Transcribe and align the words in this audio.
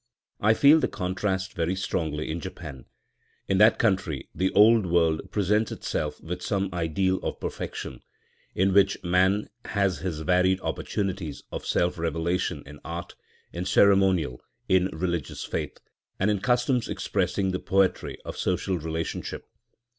I 0.39 0.55
feel 0.55 0.79
the 0.79 0.87
contrast 0.87 1.53
very 1.53 1.75
strongly 1.75 2.31
in 2.31 2.39
Japan. 2.39 2.85
In 3.47 3.59
that 3.59 3.77
country 3.77 4.27
the 4.33 4.51
old 4.53 4.87
world 4.87 5.21
presents 5.29 5.71
itself 5.71 6.19
with 6.23 6.41
some 6.41 6.71
ideal 6.73 7.19
of 7.21 7.39
perfection, 7.39 8.01
in 8.55 8.73
which 8.73 8.97
man 9.03 9.47
has 9.65 9.99
his 9.99 10.21
varied 10.21 10.59
opportunities 10.61 11.43
of 11.51 11.67
self 11.67 11.99
revelation 11.99 12.63
in 12.65 12.79
art, 12.83 13.13
in 13.53 13.63
ceremonial, 13.63 14.41
in 14.67 14.87
religious 14.87 15.43
faith, 15.43 15.77
and 16.19 16.31
in 16.31 16.39
customs 16.39 16.89
expressing 16.89 17.51
the 17.51 17.59
poetry 17.59 18.17
of 18.25 18.35
social 18.35 18.79
relationship. 18.79 19.45